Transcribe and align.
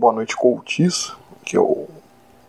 Boa 0.00 0.14
noite, 0.14 0.34
coaches, 0.34 1.12
que 1.44 1.54
é 1.54 1.60
o 1.60 1.86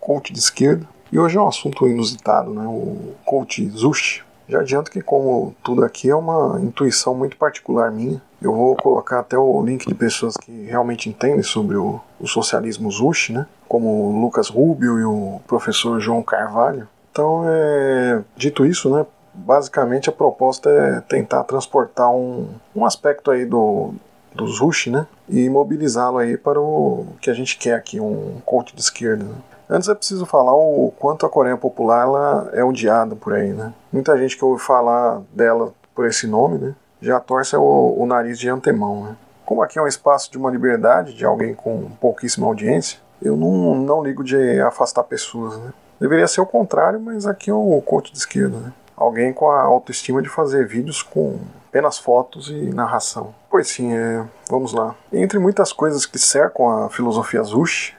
coach 0.00 0.32
de 0.32 0.38
esquerda. 0.38 0.88
E 1.12 1.18
hoje 1.18 1.36
é 1.36 1.40
um 1.40 1.48
assunto 1.48 1.86
inusitado, 1.86 2.50
né? 2.50 2.64
O 2.66 3.12
coach 3.26 3.68
Zushi. 3.68 4.24
Já 4.48 4.60
adianto 4.60 4.90
que, 4.90 5.02
como 5.02 5.54
tudo 5.62 5.84
aqui 5.84 6.08
é 6.08 6.16
uma 6.16 6.58
intuição 6.62 7.14
muito 7.14 7.36
particular 7.36 7.92
minha, 7.92 8.22
eu 8.40 8.54
vou 8.54 8.74
colocar 8.76 9.18
até 9.18 9.36
o 9.36 9.62
link 9.62 9.86
de 9.86 9.94
pessoas 9.94 10.34
que 10.34 10.64
realmente 10.64 11.10
entendem 11.10 11.42
sobre 11.42 11.76
o, 11.76 12.00
o 12.18 12.26
socialismo 12.26 12.90
Zushi, 12.90 13.34
né? 13.34 13.46
Como 13.68 13.86
o 13.86 14.18
Lucas 14.22 14.48
Rubio 14.48 14.98
e 14.98 15.04
o 15.04 15.38
professor 15.46 16.00
João 16.00 16.22
Carvalho. 16.22 16.88
Então, 17.10 17.42
é, 17.46 18.22
dito 18.34 18.64
isso, 18.64 18.88
né? 18.88 19.04
Basicamente 19.34 20.08
a 20.08 20.12
proposta 20.12 20.70
é 20.70 21.02
tentar 21.02 21.44
transportar 21.44 22.10
um, 22.10 22.48
um 22.74 22.86
aspecto 22.86 23.30
aí 23.30 23.44
do, 23.44 23.92
do 24.34 24.46
Zushi, 24.46 24.90
né? 24.90 25.06
E 25.28 25.48
mobilizá-lo 25.48 26.18
aí 26.18 26.36
para 26.36 26.60
o 26.60 27.06
que 27.20 27.30
a 27.30 27.34
gente 27.34 27.56
quer 27.58 27.74
aqui, 27.74 28.00
um 28.00 28.40
coach 28.44 28.74
de 28.74 28.80
esquerda. 28.80 29.24
Né? 29.24 29.34
Antes 29.68 29.88
é 29.88 29.94
preciso 29.94 30.26
falar 30.26 30.54
o 30.54 30.92
quanto 30.98 31.24
a 31.24 31.30
Coreia 31.30 31.56
Popular 31.56 32.02
ela 32.02 32.50
é 32.52 32.62
odiada 32.62 33.16
por 33.16 33.32
aí, 33.32 33.52
né? 33.52 33.72
Muita 33.92 34.18
gente 34.18 34.36
que 34.36 34.44
ouve 34.44 34.62
falar 34.62 35.22
dela 35.32 35.72
por 35.94 36.06
esse 36.06 36.26
nome, 36.26 36.58
né? 36.58 36.74
Já 37.00 37.18
torce 37.18 37.56
o, 37.56 37.96
o 37.98 38.06
nariz 38.06 38.38
de 38.38 38.48
antemão, 38.48 39.04
né? 39.04 39.16
Como 39.46 39.62
aqui 39.62 39.78
é 39.78 39.82
um 39.82 39.86
espaço 39.86 40.30
de 40.30 40.38
uma 40.38 40.50
liberdade, 40.50 41.14
de 41.14 41.24
alguém 41.24 41.54
com 41.54 41.90
pouquíssima 42.00 42.46
audiência, 42.46 42.98
eu 43.20 43.36
não, 43.36 43.74
não 43.74 44.02
ligo 44.02 44.22
de 44.22 44.60
afastar 44.60 45.04
pessoas, 45.04 45.56
né? 45.58 45.72
Deveria 45.98 46.26
ser 46.26 46.40
o 46.40 46.46
contrário, 46.46 47.00
mas 47.00 47.26
aqui 47.26 47.48
é 47.48 47.54
o 47.54 47.80
coach 47.80 48.12
de 48.12 48.18
esquerda, 48.18 48.58
né? 48.58 48.72
Alguém 48.96 49.32
com 49.32 49.50
a 49.50 49.62
autoestima 49.62 50.20
de 50.20 50.28
fazer 50.28 50.66
vídeos 50.66 51.02
com 51.02 51.38
apenas 51.68 51.96
fotos 51.98 52.50
e 52.50 52.74
narração. 52.74 53.34
Pois 53.52 53.68
sim, 53.68 53.92
é, 53.92 54.24
vamos 54.48 54.72
lá. 54.72 54.94
Entre 55.12 55.38
muitas 55.38 55.74
coisas 55.74 56.06
que 56.06 56.18
cercam 56.18 56.70
a 56.70 56.88
filosofia 56.88 57.42
Zushi, 57.42 57.94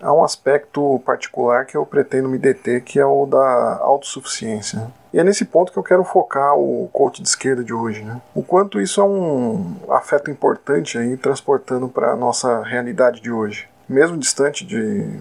há 0.00 0.10
um 0.10 0.24
aspecto 0.24 0.98
particular 1.04 1.66
que 1.66 1.76
eu 1.76 1.84
pretendo 1.84 2.26
me 2.26 2.38
deter, 2.38 2.80
que 2.80 2.98
é 2.98 3.04
o 3.04 3.26
da 3.26 3.76
autossuficiência. 3.82 4.90
E 5.12 5.18
é 5.18 5.24
nesse 5.24 5.44
ponto 5.44 5.70
que 5.70 5.78
eu 5.78 5.82
quero 5.82 6.02
focar 6.04 6.56
o 6.56 6.88
coach 6.90 7.20
de 7.20 7.28
esquerda 7.28 7.62
de 7.62 7.74
hoje. 7.74 8.02
Né? 8.02 8.18
O 8.34 8.42
quanto 8.42 8.80
isso 8.80 8.98
é 8.98 9.04
um 9.04 9.76
afeto 9.90 10.30
importante 10.30 10.96
aí, 10.96 11.18
transportando 11.18 11.86
para 11.86 12.16
nossa 12.16 12.62
realidade 12.62 13.20
de 13.20 13.30
hoje. 13.30 13.68
Mesmo 13.86 14.16
distante 14.16 14.64
de 14.64 15.20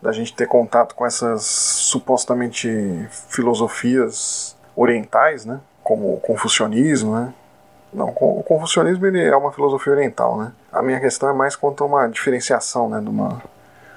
da 0.00 0.12
gente 0.12 0.32
ter 0.32 0.46
contato 0.46 0.94
com 0.94 1.04
essas 1.04 1.42
supostamente 1.42 3.04
filosofias 3.30 4.56
orientais, 4.76 5.44
né? 5.44 5.58
como 5.82 6.14
o 6.14 6.20
confucionismo, 6.20 7.16
né? 7.16 7.34
Não, 7.92 8.08
o 8.08 8.42
confucionismo 8.42 9.06
ele 9.06 9.22
é 9.22 9.36
uma 9.36 9.52
filosofia 9.52 9.92
oriental, 9.92 10.36
né? 10.36 10.52
A 10.72 10.82
minha 10.82 11.00
questão 11.00 11.28
é 11.28 11.32
mais 11.32 11.56
quanto 11.56 11.82
a 11.82 11.86
uma 11.86 12.06
diferenciação, 12.06 12.88
né, 12.88 13.00
de 13.00 13.08
uma 13.08 13.42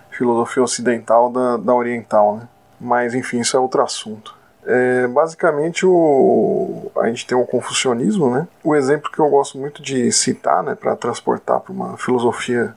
filosofia 0.09 0.63
ocidental 0.63 1.29
da, 1.29 1.57
da 1.57 1.73
oriental, 1.73 2.37
né? 2.37 2.47
Mas 2.79 3.13
enfim, 3.13 3.39
isso 3.39 3.55
é 3.55 3.59
outro 3.59 3.81
assunto. 3.81 4.35
É, 4.65 5.07
basicamente 5.07 5.85
o, 5.85 6.91
a 6.97 7.07
gente 7.07 7.25
tem 7.25 7.37
o 7.37 7.45
confucionismo, 7.45 8.29
né? 8.29 8.47
O 8.63 8.75
exemplo 8.75 9.11
que 9.11 9.19
eu 9.19 9.29
gosto 9.29 9.57
muito 9.57 9.81
de 9.81 10.11
citar, 10.11 10.63
né, 10.63 10.75
para 10.75 10.95
transportar 10.95 11.59
para 11.59 11.73
uma 11.73 11.97
filosofia 11.97 12.73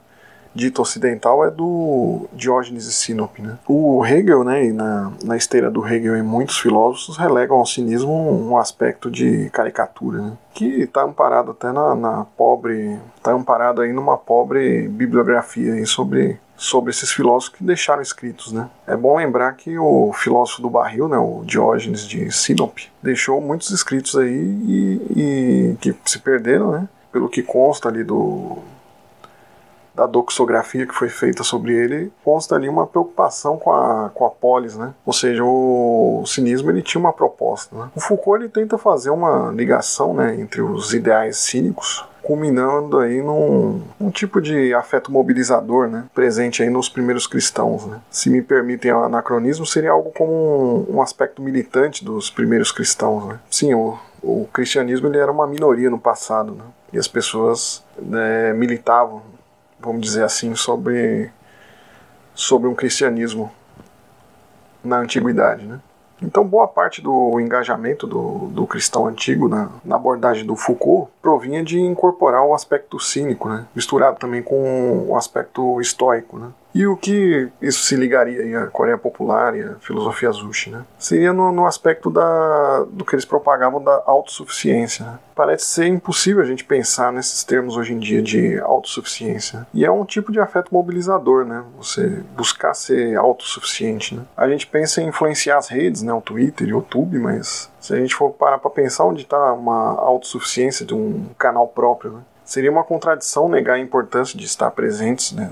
dita 0.55 0.81
ocidental 0.81 1.45
é 1.45 1.51
do 1.51 2.27
Diógenes 2.33 2.85
de 2.85 2.93
Sinope. 2.93 3.43
Né? 3.43 3.59
O 3.67 4.05
Hegel, 4.05 4.45
né, 4.45 4.67
e 4.67 4.73
na, 4.73 5.13
na 5.23 5.37
esteira 5.37 5.71
do 5.71 5.87
Hegel 5.87 6.17
e 6.17 6.23
muitos 6.23 6.59
filósofos 6.59 7.17
relegam 7.17 7.57
ao 7.57 7.67
cinismo 7.67 8.13
um 8.13 8.57
aspecto 8.57 9.11
de 9.11 9.51
caricatura, 9.51 10.23
né? 10.23 10.33
que 10.53 10.83
está 10.83 11.03
amparado 11.03 11.51
até 11.51 11.73
na, 11.73 11.95
na 11.95 12.27
pobre, 12.37 12.99
está 13.17 13.33
amparado 13.33 13.83
aí 13.83 13.93
numa 13.93 14.17
pobre 14.17 14.89
bibliografia 14.89 15.75
aí 15.75 15.87
sobre 15.87 16.39
sobre 16.57 16.91
esses 16.91 17.11
filósofos 17.11 17.57
que 17.57 17.65
deixaram 17.65 18.01
escritos, 18.01 18.53
né? 18.53 18.71
É 18.87 18.97
bom 18.97 19.17
lembrar 19.17 19.53
que 19.55 19.77
o 19.77 20.13
filósofo 20.13 20.63
do 20.63 20.71
barril, 20.71 21.09
né, 21.09 21.19
o 21.19 21.43
Diógenes 21.45 22.07
de 22.07 22.31
Sinope, 22.31 22.91
deixou 23.03 23.41
muitos 23.41 23.71
escritos 23.71 24.17
aí 24.17 24.31
e, 24.33 25.01
e 25.17 25.77
que 25.81 25.95
se 26.05 26.21
perderam, 26.21 26.71
né? 26.71 26.89
Pelo 27.13 27.29
que 27.29 27.43
consta 27.43 27.89
ali 27.89 28.05
do 28.05 28.59
da 29.95 30.07
doxografia 30.07 30.87
que 30.87 30.95
foi 30.95 31.09
feita 31.09 31.45
sobre 31.45 31.73
ele, 31.73 32.13
consta 32.25 32.57
ali 32.57 32.69
uma 32.69 32.87
preocupação 32.87 33.57
com 33.57 33.73
a, 33.73 34.11
com 34.13 34.27
a 34.27 34.31
polis, 34.31 34.77
né? 34.77 34.93
Ou 35.07 35.13
seja, 35.13 35.45
o, 35.45 36.21
o 36.23 36.27
cinismo 36.27 36.71
ele 36.71 36.83
tinha 36.83 37.01
uma 37.01 37.13
proposta. 37.13 37.77
Né? 37.77 37.89
O 37.95 38.01
Foucault 38.01 38.43
ele 38.43 38.51
tenta 38.51 38.77
fazer 38.77 39.11
uma 39.11 39.53
ligação 39.53 40.13
né, 40.13 40.35
entre 40.39 40.61
os 40.61 40.93
ideais 40.93 41.39
cínicos 41.39 42.05
culminando 42.25 42.99
aí 42.99 43.23
num 43.23 43.83
um 44.01 44.11
tipo 44.11 44.41
de 44.41 44.73
afeto 44.73 45.13
mobilizador, 45.13 45.89
né, 45.89 46.07
presente 46.15 46.63
aí 46.63 46.71
nos 46.71 46.89
primeiros 46.89 47.27
cristãos, 47.27 47.85
né. 47.87 48.01
Se 48.11 48.31
me 48.31 48.41
permitem 48.41 48.93
o 48.93 49.05
anacronismo, 49.05 49.67
seria 49.67 49.91
algo 49.91 50.11
como 50.11 50.87
um, 50.91 50.97
um 50.97 51.03
aspecto 51.03 51.43
militante 51.43 52.03
dos 52.03 52.31
primeiros 52.31 52.73
cristãos, 52.73 53.27
né. 53.27 53.39
Sim, 53.51 53.75
o, 53.75 53.99
o 54.23 54.49
cristianismo 54.51 55.07
ele 55.07 55.19
era 55.19 55.31
uma 55.31 55.47
minoria 55.47 55.91
no 55.91 55.99
passado, 55.99 56.53
né, 56.53 56.65
e 56.95 56.99
as 56.99 57.07
pessoas 57.07 57.85
né, 57.99 58.55
militavam 58.55 59.21
vamos 59.85 60.01
dizer 60.01 60.25
assim, 60.25 60.55
sobre, 60.55 61.31
sobre 62.35 62.69
um 62.69 62.75
cristianismo 62.75 63.51
na 64.83 64.99
antiguidade. 64.99 65.67
Né? 65.67 65.81
Então, 66.23 66.45
boa 66.45 66.67
parte 66.67 67.03
do 67.03 67.39
engajamento 67.41 68.07
do, 68.07 68.49
do 68.49 68.67
cristão 68.67 69.07
antigo 69.07 69.49
na, 69.49 69.71
na, 69.85 69.97
abordagem 69.97 70.47
do 70.47 70.57
Foucault 70.57 71.11
provinha 71.21 71.63
de 71.63 71.79
incorporar 71.79 72.45
o 72.45 72.55
aspecto 72.55 72.99
cínico, 72.99 73.49
né? 73.49 73.67
misturado 73.75 74.19
também 74.19 74.43
com 74.43 75.07
o 75.09 75.17
aspecto 75.17 75.81
estoico. 75.81 76.39
Né? 76.39 76.49
E 76.75 76.89
o 76.89 76.97
que 76.97 77.49
isso 77.63 77.85
se 77.85 77.95
ligaria 77.95 78.65
à 78.65 78.67
Coreia 78.67 78.99
Popular 78.99 79.57
e 79.57 79.63
à 79.63 79.75
filosofia 79.77 80.33
Zushi, 80.33 80.71
né? 80.71 80.85
Seria 80.99 81.33
no, 81.33 81.53
no, 81.53 81.67
aspecto 81.67 82.11
da, 82.11 82.85
do 82.91 83.05
que 83.05 83.15
eles 83.15 83.25
propagavam 83.25 83.83
da 83.83 84.03
autossuficiência. 84.05 85.07
Né? 85.07 85.19
Parece 85.37 85.67
ser 85.67 85.87
impossível 85.87 86.43
a 86.43 86.47
gente 86.47 86.65
pensar 86.65 87.13
nesses 87.13 87.45
termos 87.45 87.77
hoje 87.77 87.93
em 87.93 87.99
dia 87.99 88.21
de 88.21 88.59
autossuficiência. 88.59 89.65
E 89.73 89.85
é 89.85 89.91
um 89.91 90.05
tipo 90.05 90.33
de 90.33 90.41
afeto 90.41 90.75
mobilizador, 90.75 91.45
né? 91.45 91.63
Você 91.77 92.25
buscar 92.37 92.75
ser 92.75 93.17
autossuficiente, 93.17 94.17
né? 94.17 94.23
A 94.37 94.49
gente 94.49 94.67
pensa 94.67 95.01
em 95.01 95.07
influenciar 95.07 95.59
as 95.59 95.69
redes, 95.69 96.03
né? 96.03 96.13
O 96.13 96.21
Twitter 96.21 96.67
e 96.67 96.73
o 96.73 96.79
YouTube, 96.79 97.19
mas 97.21 97.71
se 97.79 97.95
a 97.95 97.97
gente 97.97 98.17
for 98.17 98.31
parar 98.31 98.59
para 98.59 98.71
pensar 98.71 99.05
onde 99.05 99.23
está 99.23 99.53
uma 99.53 99.95
autossuficiência 100.01 100.85
de 100.85 100.93
um 100.93 101.27
canal 101.39 101.69
próprio, 101.69 102.15
né? 102.15 102.21
Seria 102.45 102.71
uma 102.71 102.85
contradição 102.85 103.49
negar 103.49 103.75
a 103.75 103.79
importância 103.79 104.39
de 104.39 104.45
estar 104.45 104.71
presentes 104.71 105.33
né, 105.33 105.51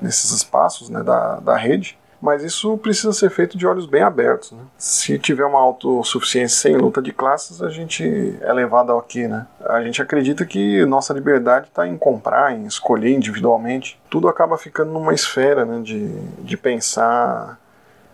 nesses 0.00 0.30
espaços 0.30 0.88
né, 0.88 1.02
da, 1.02 1.40
da 1.40 1.56
rede, 1.56 1.98
mas 2.24 2.42
isso 2.42 2.78
precisa 2.78 3.12
ser 3.12 3.28
feito 3.28 3.58
de 3.58 3.66
olhos 3.66 3.84
bem 3.84 4.02
abertos. 4.02 4.52
Né? 4.52 4.62
Se 4.78 5.18
tiver 5.18 5.44
uma 5.44 5.60
autossuficiência 5.60 6.58
sem 6.58 6.74
luta 6.74 7.02
de 7.02 7.12
classes, 7.12 7.60
a 7.60 7.68
gente 7.68 8.34
é 8.40 8.50
levado 8.50 8.90
ao 8.90 9.02
quê? 9.02 9.28
Né? 9.28 9.46
A 9.60 9.82
gente 9.82 10.00
acredita 10.00 10.46
que 10.46 10.86
nossa 10.86 11.12
liberdade 11.12 11.66
está 11.66 11.86
em 11.86 11.98
comprar, 11.98 12.54
em 12.56 12.64
escolher 12.64 13.12
individualmente. 13.12 14.00
Tudo 14.08 14.26
acaba 14.26 14.56
ficando 14.56 14.90
numa 14.90 15.12
esfera 15.12 15.66
né, 15.66 15.82
de, 15.82 16.08
de 16.38 16.56
pensar 16.56 17.58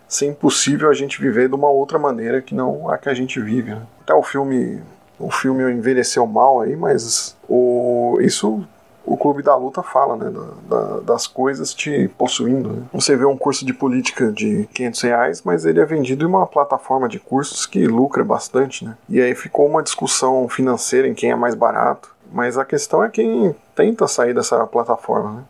ser 0.09 0.25
impossível 0.25 0.89
a 0.89 0.93
gente 0.93 1.21
viver 1.21 1.47
de 1.47 1.55
uma 1.55 1.69
outra 1.69 1.97
maneira 1.97 2.41
que 2.41 2.53
não 2.53 2.89
a 2.89 2.97
que 2.97 3.07
a 3.07 3.13
gente 3.13 3.39
vive. 3.39 3.71
Né? 3.71 3.81
Até 4.01 4.13
o 4.13 4.21
filme 4.21 4.81
o 5.21 5.31
filme 5.31 5.63
envelheceu 5.71 6.25
mal 6.25 6.61
aí, 6.61 6.75
mas 6.75 7.37
o, 7.47 8.17
isso 8.21 8.65
o 9.11 9.17
Clube 9.17 9.43
da 9.43 9.55
Luta 9.55 9.83
fala, 9.83 10.15
né, 10.15 10.29
da, 10.29 10.77
da, 10.77 10.99
das 11.01 11.27
coisas 11.27 11.73
te 11.73 12.07
possuindo. 12.17 12.69
Né? 12.69 12.83
Você 12.93 13.15
vê 13.15 13.25
um 13.25 13.37
curso 13.37 13.65
de 13.65 13.73
política 13.73 14.31
de 14.31 14.67
500 14.73 15.01
reais, 15.01 15.41
mas 15.43 15.65
ele 15.65 15.81
é 15.81 15.85
vendido 15.85 16.23
em 16.23 16.27
uma 16.27 16.47
plataforma 16.47 17.09
de 17.09 17.19
cursos 17.19 17.65
que 17.65 17.85
lucra 17.85 18.23
bastante, 18.23 18.85
né? 18.85 18.95
E 19.09 19.21
aí 19.21 19.35
ficou 19.35 19.67
uma 19.67 19.83
discussão 19.83 20.47
financeira 20.47 21.07
em 21.07 21.13
quem 21.13 21.31
é 21.31 21.35
mais 21.35 21.55
barato, 21.55 22.15
mas 22.31 22.57
a 22.57 22.63
questão 22.63 23.03
é 23.03 23.09
quem 23.09 23.53
tenta 23.75 24.07
sair 24.07 24.33
dessa 24.33 24.65
plataforma, 24.65 25.31
né? 25.33 25.43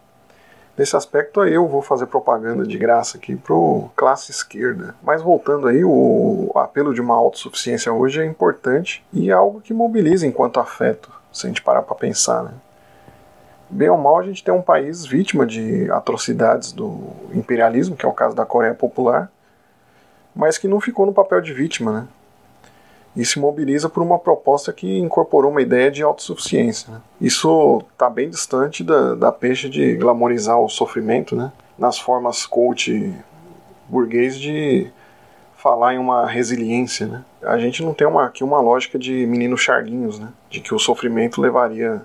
Nesse 0.78 0.96
aspecto 0.96 1.42
aí 1.42 1.54
eu 1.54 1.68
vou 1.68 1.82
fazer 1.82 2.08
propaganda 2.08 2.66
de 2.66 2.78
graça 2.78 3.18
aqui 3.18 3.36
pro 3.36 3.90
classe 3.96 4.32
esquerda. 4.32 4.96
Mas 5.04 5.22
voltando 5.22 5.68
aí, 5.68 5.84
o 5.84 6.50
apelo 6.56 6.94
de 6.94 7.02
uma 7.02 7.14
autossuficiência 7.14 7.94
hoje 7.94 8.22
é 8.22 8.26
importante 8.26 9.06
e 9.14 9.30
é 9.30 9.34
algo 9.34 9.62
que 9.62 9.74
mobiliza 9.74 10.26
enquanto 10.26 10.60
afeto, 10.60 11.12
se 11.32 11.46
a 11.46 11.50
gente 11.50 11.62
parar 11.62 11.84
para 11.84 11.96
pensar, 11.96 12.44
né? 12.44 12.54
Bem 13.72 13.90
ou 13.90 13.98
mal, 13.98 14.20
a 14.20 14.24
gente 14.24 14.44
tem 14.44 14.54
um 14.54 14.62
país 14.62 15.06
vítima 15.06 15.46
de 15.46 15.90
atrocidades 15.92 16.74
do 16.74 17.00
imperialismo, 17.34 17.96
que 17.96 18.06
é 18.06 18.10
o 18.10 18.14
caso 18.14 18.36
da 18.36 18.46
Coreia 18.46 18.74
Popular, 18.74 19.32
mas 20.36 20.58
que 20.58 20.68
não 20.68 20.82
ficou 20.82 21.06
no 21.06 21.14
papel 21.14 21.40
de 21.40 21.54
vítima, 21.54 21.92
né? 21.92 22.08
e 23.16 23.26
se 23.26 23.40
mobiliza 23.40 23.90
por 23.90 24.02
uma 24.02 24.18
proposta 24.18 24.72
que 24.72 25.00
incorporou 25.00 25.52
uma 25.52 25.62
ideia 25.62 25.92
de 25.92 26.02
autossuficiência. 26.02 26.94
Né? 26.94 27.02
Isso 27.20 27.84
está 27.92 28.10
bem 28.10 28.30
distante 28.30 28.84
da, 28.84 29.16
da 29.16 29.32
peixe 29.32 29.70
de 29.70 29.96
glamorizar 29.96 30.60
o 30.60 30.70
sofrimento, 30.70 31.36
né? 31.36 31.52
nas 31.78 32.00
formas 32.00 32.46
coach 32.46 33.14
burguês 33.88 34.38
de 34.38 34.90
falar 35.58 35.94
em 35.94 35.98
uma 35.98 36.26
resiliência. 36.26 37.06
Né? 37.08 37.24
A 37.44 37.58
gente 37.58 37.84
não 37.84 37.94
tem 37.94 38.08
uma, 38.08 38.26
aqui 38.26 38.44
uma 38.44 38.62
lógica 38.62 38.98
de 38.98 39.26
menino 39.26 39.58
charguinhos, 39.58 40.20
né? 40.20 40.30
de 40.50 40.62
que 40.62 40.74
o 40.74 40.80
sofrimento 40.80 41.42
levaria 41.42 42.02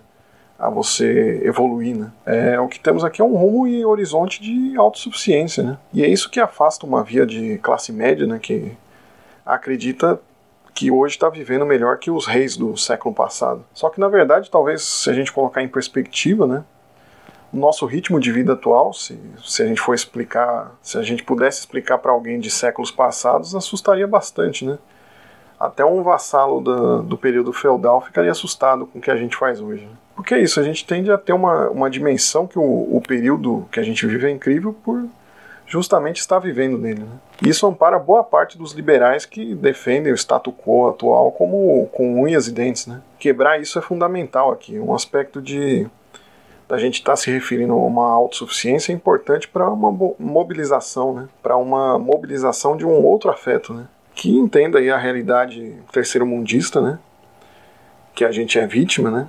a 0.58 0.70
você 0.70 1.41
evoluir, 1.44 1.97
né? 1.97 2.11
É, 2.25 2.58
o 2.58 2.69
que 2.69 2.81
temos 2.81 3.05
aqui 3.05 3.20
é 3.20 3.25
um 3.25 3.35
rumo 3.35 3.67
e 3.67 3.85
horizonte 3.85 4.41
de 4.41 4.76
autossuficiência, 4.76 5.62
né? 5.62 5.79
E 5.93 6.03
é 6.03 6.08
isso 6.08 6.31
que 6.31 6.41
afasta 6.41 6.87
uma 6.87 7.03
via 7.05 7.26
de 7.26 7.58
classe 7.58 7.93
média, 7.93 8.26
né? 8.26 8.38
Que 8.38 8.73
acredita 9.44 10.19
que 10.75 10.91
hoje 10.91 11.14
está 11.14 11.29
vivendo 11.29 11.64
melhor 11.64 11.99
que 11.99 12.11
os 12.11 12.26
reis 12.26 12.56
do 12.56 12.76
século 12.76 13.14
passado. 13.14 13.64
Só 13.73 13.91
que 13.91 14.00
na 14.00 14.08
verdade, 14.08 14.50
talvez 14.50 14.82
se 14.82 15.11
a 15.11 15.12
gente 15.12 15.32
colocar 15.32 15.62
em 15.62 15.69
perspectiva, 15.69 16.47
né? 16.47 16.64
O 17.53 17.56
nosso 17.56 17.87
ritmo 17.87 18.19
de 18.19 18.32
vida 18.32 18.55
atual, 18.55 18.93
se, 18.93 19.19
se 19.44 19.62
a 19.62 19.67
gente 19.67 19.81
for 19.81 19.94
explicar, 19.94 20.75
se 20.82 20.99
a 20.99 21.03
gente 21.03 21.23
pudesse 21.23 21.61
explicar 21.61 21.99
para 21.99 22.12
alguém 22.12 22.41
de 22.41 22.50
séculos 22.50 22.91
passados, 22.91 23.55
assustaria 23.55 24.06
bastante, 24.06 24.64
né? 24.64 24.79
Até 25.58 25.85
um 25.85 26.03
vassalo 26.03 26.61
do, 26.61 27.03
do 27.03 27.17
período 27.17 27.53
feudal 27.53 28.00
ficaria 28.00 28.31
assustado 28.31 28.87
com 28.87 28.99
o 28.99 29.03
que 29.03 29.11
a 29.11 29.17
gente 29.17 29.37
faz 29.37 29.61
hoje. 29.61 29.85
Né? 29.85 29.93
Porque 30.14 30.35
é 30.35 30.41
isso, 30.41 30.61
a 30.61 30.62
gente 30.62 30.87
tende 30.87 31.11
a 31.11 31.19
ter 31.19 31.32
uma, 31.32 31.69
uma 31.70 31.91
dimensão 31.91 32.47
que 32.47 32.58
o, 32.58 32.62
o 32.62 33.03
período 33.06 33.67
que 33.70 33.81
a 33.81 33.82
gente 33.82 34.06
vive 34.06 34.26
é 34.26 34.31
incrível 34.31 34.75
por 34.85 35.06
justamente 35.67 36.20
estar 36.20 36.38
vivendo 36.38 36.79
nele. 36.79 37.00
Né? 37.00 37.19
Isso 37.43 37.67
ampara 37.67 37.99
boa 37.99 38.23
parte 38.23 38.56
dos 38.56 38.73
liberais 38.73 39.26
que 39.26 39.55
defendem 39.55 40.12
o 40.12 40.17
status 40.17 40.55
quo 40.55 40.88
atual 40.88 41.32
como 41.32 41.87
com 41.93 42.23
unhas 42.23 42.47
e 42.47 42.53
dentes. 42.53 42.87
Né? 42.87 43.00
Quebrar 43.19 43.61
isso 43.61 43.79
é 43.79 43.82
fundamental 43.82 44.53
aqui, 44.53 44.79
um 44.79 44.94
aspecto 44.94 45.41
de 45.41 45.87
da 46.69 46.79
gente 46.79 46.94
estar 46.94 47.12
tá 47.12 47.17
se 47.17 47.31
referindo 47.31 47.73
a 47.73 47.76
uma 47.76 48.11
autossuficiência 48.11 48.93
é 48.93 48.94
importante 48.94 49.47
para 49.47 49.70
uma 49.70 49.93
mobilização, 50.19 51.14
né? 51.14 51.29
para 51.41 51.56
uma 51.56 51.97
mobilização 51.97 52.76
de 52.76 52.85
um 52.85 53.05
outro 53.05 53.31
afeto, 53.31 53.73
né? 53.73 53.87
Que 54.16 54.36
entenda 54.36 54.78
aí 54.78 54.90
a 54.90 54.98
realidade 54.98 55.76
terceiro-mundista, 55.92 56.80
né? 56.80 56.98
que 58.14 58.24
a 58.24 58.32
gente 58.32 58.58
é 58.58 58.66
vítima, 58.66 59.10
né? 59.10 59.28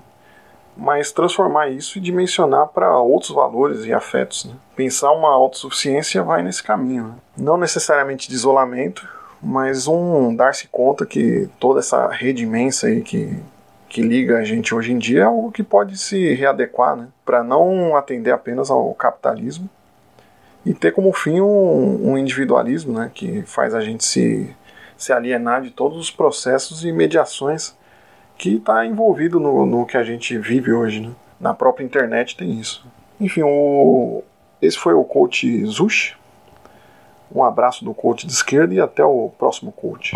mas 0.76 1.12
transformar 1.12 1.68
isso 1.68 1.98
e 1.98 2.02
dimensionar 2.02 2.70
para 2.70 2.98
outros 2.98 3.32
valores 3.32 3.86
e 3.86 3.94
afetos. 3.94 4.46
Né? 4.46 4.54
Pensar 4.76 5.12
uma 5.12 5.30
autossuficiência 5.30 6.24
vai 6.24 6.42
nesse 6.42 6.64
caminho. 6.64 7.10
Né? 7.10 7.14
Não 7.38 7.58
necessariamente 7.58 8.30
de 8.30 8.34
isolamento, 8.34 9.08
mas 9.44 9.88
um 9.88 10.36
dar-se 10.36 10.68
conta 10.70 11.06
que 11.06 11.48
toda 11.60 11.80
essa 11.80 12.08
rede 12.08 12.44
imensa 12.44 12.88
aí 12.88 13.02
que 13.02 13.38
que 13.90 14.02
liga 14.02 14.38
a 14.38 14.44
gente 14.44 14.76
hoje 14.76 14.92
em 14.92 14.98
dia 14.98 15.22
é 15.22 15.24
algo 15.24 15.52
que 15.52 15.64
pode 15.64 15.98
se 15.98 16.34
readequar, 16.34 16.96
né? 16.96 17.08
Para 17.26 17.44
não 17.44 17.96
atender 17.96 18.32
apenas 18.32 18.70
ao 18.70 18.94
capitalismo 18.94 19.70
e 20.66 20.74
ter 20.74 20.92
como 20.92 21.14
fim 21.14 21.40
um, 21.40 22.12
um, 22.12 22.18
individualismo, 22.18 22.94
né? 23.00 23.10
Que 23.14 23.44
faz 23.44 23.74
a 23.74 23.82
gente 23.82 24.04
se, 24.04 24.54
se 24.98 25.14
alienar 25.14 25.62
de 25.62 25.72
todos 25.72 25.98
os 25.98 26.12
processos 26.12 26.84
e 26.84 26.92
mediações 26.92 27.76
que 28.38 28.56
está 28.56 28.86
envolvido 28.86 29.40
no, 29.40 29.66
no 29.66 29.86
que 29.86 29.98
a 29.98 30.04
gente 30.04 30.38
vive 30.38 30.72
hoje, 30.72 31.02
né? 31.02 31.12
Na 31.40 31.54
própria 31.54 31.86
internet 31.86 32.36
tem 32.36 32.60
isso. 32.60 32.86
Enfim, 33.20 33.44
o, 33.44 34.24
esse 34.62 34.78
foi 34.78 34.94
o 34.94 35.04
coach 35.04 35.66
Zush. 35.66 36.18
Um 37.34 37.44
abraço 37.44 37.84
do 37.86 37.94
coach 37.94 38.26
de 38.26 38.34
esquerda 38.34 38.74
e 38.74 38.80
até 38.80 39.04
o 39.04 39.30
próximo 39.38 39.72
coach. 39.72 40.16